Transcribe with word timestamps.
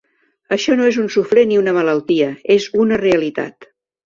Això 0.55 0.77
no 0.79 0.87
és 0.91 0.97
un 1.03 1.11
suflé 1.15 1.43
ni 1.49 1.59
una 1.65 1.75
malaltia, 1.77 2.31
és 2.57 2.67
una 2.87 2.99
realitat. 3.07 3.71